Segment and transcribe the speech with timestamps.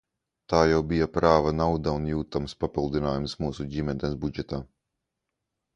[0.51, 4.65] Tā jau bija prāva nauda un jūtams papildinājums mūsu ģimenes budžetā.